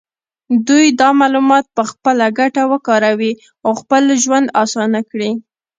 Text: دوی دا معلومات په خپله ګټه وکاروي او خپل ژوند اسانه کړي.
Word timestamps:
دوی 0.67 0.85
دا 0.99 1.09
معلومات 1.21 1.65
په 1.75 1.83
خپله 1.89 2.25
ګټه 2.39 2.63
وکاروي 2.71 3.33
او 3.65 3.71
خپل 3.81 4.03
ژوند 4.23 4.47
اسانه 4.63 4.99
کړي. 5.11 5.31